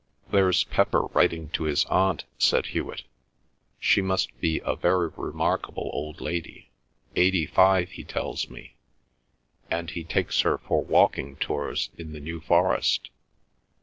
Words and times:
"There's 0.31 0.63
Pepper 0.63 1.03
writing 1.13 1.49
to 1.49 1.65
his 1.65 1.85
aunt," 1.85 2.25
said 2.39 2.65
Hewet. 2.73 3.03
"She 3.79 4.01
must 4.01 4.35
be 4.41 4.59
a 4.65 4.75
very 4.75 5.09
remarkable 5.09 5.91
old 5.93 6.21
lady, 6.21 6.71
eighty 7.15 7.45
five 7.45 7.91
he 7.91 8.03
tells 8.03 8.49
me, 8.49 8.77
and 9.69 9.91
he 9.91 10.03
takes 10.03 10.39
her 10.41 10.57
for 10.57 10.83
walking 10.83 11.35
tours 11.35 11.91
in 11.99 12.13
the 12.13 12.19
New 12.19 12.39
Forest. 12.41 13.11